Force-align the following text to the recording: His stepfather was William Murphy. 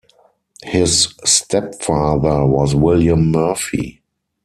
His 0.63 1.13
stepfather 1.25 2.43
was 2.47 2.73
William 2.73 3.29
Murphy. 3.29 4.01